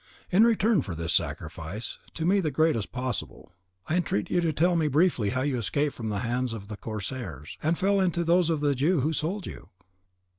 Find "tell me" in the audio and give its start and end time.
4.51-4.87